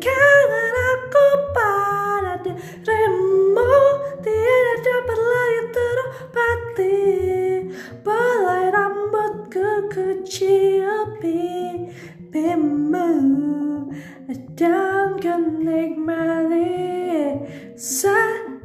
kangen 0.00 0.74
aku 0.74 1.26
pada 1.52 2.34
dirimu 2.40 3.72
Tiada 4.20 4.74
dapat 4.84 5.18
lagi 5.20 5.62
terobati. 5.72 7.00
Belai 8.04 8.68
rambutku 8.68 9.88
kecium 9.92 11.16
pipimu 11.20 13.08
Dan 14.56 15.16
kenikmati. 15.20 16.68
Sa, 17.80 18.12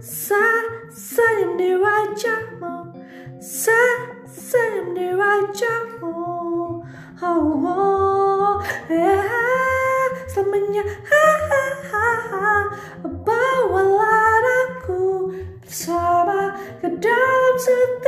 sa, 0.03 0.43
sayang 0.91 1.55
di 1.55 1.71
wajahmu 1.71 2.91
Sa, 3.39 3.79
sayang 4.27 4.91
di 4.91 5.07
wajahmu. 5.15 6.19
Oh, 7.23 7.47
oh, 7.63 8.04
eh, 10.45 10.51
selamanya 10.51 10.83
ha, 11.09 11.25
ha, 11.49 11.63
ha, 11.91 12.09
ha. 12.29 12.53
Bawalah 13.25 14.41
aku 14.69 15.33
bersama 15.65 16.53
ke 16.81 16.87
dalam 17.01 17.55
setiap 17.57 18.04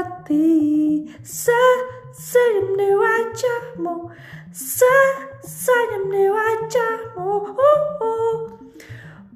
nikmati 0.00 1.04
senyum 1.20 2.76
di 2.76 2.90
wajahmu. 2.96 4.08
Senyum 5.44 6.04
di 6.08 6.24
wajahmu. 6.28 7.28
Uh, 7.52 7.84
uh. 8.00 8.36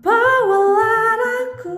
Bawalah 0.05 1.17
aku 1.17 1.77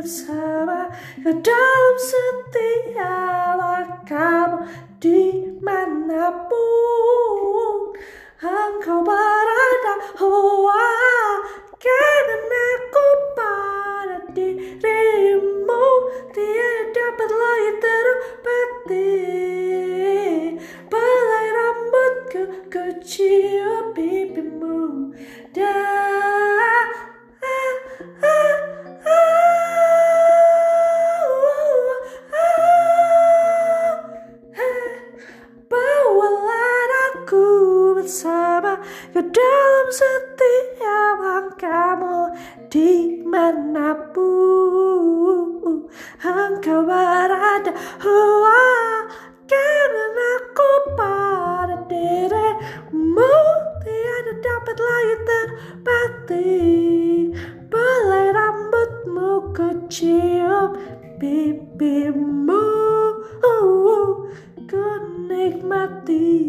bersama 0.00 0.88
ke 1.20 1.32
dalam 1.44 1.96
setiap 2.00 3.60
langkahmu 3.60 4.64
di 5.00 5.52
mana 5.60 6.32
pun 6.48 7.92
engkau 8.40 9.04
berada. 9.04 9.94
Oh, 10.24 10.72
karena 11.76 12.64
aku 12.80 13.06
pada 13.36 14.18
dirimu 14.32 15.84
tiada 16.32 16.88
dapat 16.96 17.30
terobati 18.88 20.56
belai 20.88 21.48
rambutku 21.52 22.42
ku 22.72 22.84
cium 23.04 23.92
pipimu 23.92 25.12
dan 25.52 26.88
Bawalah 35.68 37.12
aku 37.12 37.44
bersama 38.00 38.80
ke 39.12 39.20
dalam 39.20 39.86
setiap 39.92 41.16
langkahmu 41.20 42.32
di 42.72 43.20
mana 43.28 43.92
pun 44.16 45.84
engkau 46.24 46.87
Oh, 47.48 48.44
ah, 48.44 49.08
karena 49.48 50.28
aku 50.36 50.70
pada 50.92 51.80
dirimu 51.88 53.36
tiada 53.80 54.32
dapat 54.36 54.76
lagi 54.76 55.16
terobati. 55.24 56.60
Belai 57.72 58.36
rambutmu 58.36 59.56
ku 59.56 59.68
cium 59.88 60.76
pipimu. 61.16 62.68
Oh, 63.40 64.28
ku 64.68 64.84
nikmati 65.24 66.47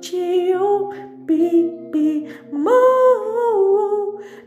cium 0.00 0.92
pipimu 1.28 2.84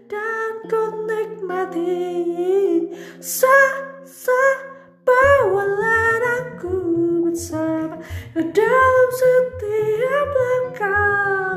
dan 0.10 0.54
ku 0.66 0.84
nikmati 1.06 2.90
sa 3.22 3.58
sa 4.08 4.42
bawalah 5.06 6.24
aku 6.42 6.76
bersama 7.28 8.02
dalam 8.34 9.08
setiap 9.14 10.28
langkah 10.34 11.54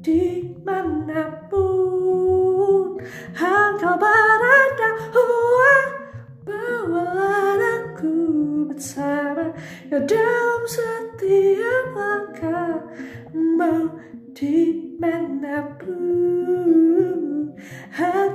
di 0.00 0.54
mana 0.64 1.44
pun 1.50 1.73
dalam 10.02 10.62
setiap 10.66 11.86
langkah 11.94 12.82
mau 13.30 13.94
di 14.34 14.90
mana 14.98 15.62
pun 15.78 17.54
oh, 17.54 18.02
ah, 18.02 18.26